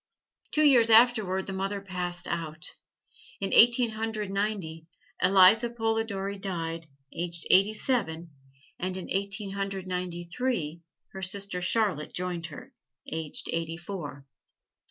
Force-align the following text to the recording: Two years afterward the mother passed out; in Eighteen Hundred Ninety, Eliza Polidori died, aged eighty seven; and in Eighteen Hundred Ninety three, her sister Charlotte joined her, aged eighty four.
Two 0.49 0.63
years 0.63 0.89
afterward 0.89 1.45
the 1.45 1.53
mother 1.53 1.79
passed 1.79 2.25
out; 2.27 2.71
in 3.39 3.53
Eighteen 3.53 3.91
Hundred 3.91 4.31
Ninety, 4.31 4.87
Eliza 5.21 5.69
Polidori 5.69 6.39
died, 6.39 6.87
aged 7.13 7.45
eighty 7.51 7.75
seven; 7.75 8.31
and 8.79 8.97
in 8.97 9.11
Eighteen 9.11 9.51
Hundred 9.51 9.85
Ninety 9.85 10.23
three, 10.23 10.81
her 11.11 11.21
sister 11.21 11.61
Charlotte 11.61 12.13
joined 12.13 12.47
her, 12.47 12.73
aged 13.13 13.49
eighty 13.51 13.77
four. 13.77 14.25